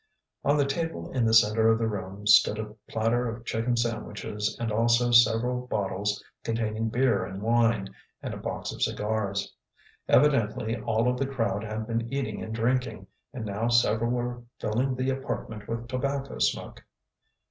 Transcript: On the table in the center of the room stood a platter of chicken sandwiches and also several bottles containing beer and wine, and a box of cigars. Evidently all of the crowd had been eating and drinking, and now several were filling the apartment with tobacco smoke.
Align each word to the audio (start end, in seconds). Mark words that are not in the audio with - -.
On 0.43 0.57
the 0.57 0.65
table 0.65 1.11
in 1.11 1.25
the 1.27 1.33
center 1.35 1.69
of 1.69 1.77
the 1.77 1.87
room 1.87 2.25
stood 2.25 2.57
a 2.57 2.73
platter 2.89 3.29
of 3.29 3.45
chicken 3.45 3.77
sandwiches 3.77 4.57
and 4.59 4.71
also 4.71 5.11
several 5.11 5.67
bottles 5.67 6.23
containing 6.43 6.89
beer 6.89 7.23
and 7.23 7.39
wine, 7.39 7.87
and 8.23 8.33
a 8.33 8.37
box 8.37 8.73
of 8.73 8.81
cigars. 8.81 9.53
Evidently 10.07 10.75
all 10.75 11.07
of 11.07 11.19
the 11.19 11.27
crowd 11.27 11.63
had 11.63 11.85
been 11.85 12.11
eating 12.11 12.41
and 12.41 12.55
drinking, 12.55 13.05
and 13.31 13.45
now 13.45 13.67
several 13.67 14.09
were 14.09 14.41
filling 14.59 14.95
the 14.95 15.11
apartment 15.11 15.67
with 15.69 15.87
tobacco 15.87 16.39
smoke. 16.39 16.83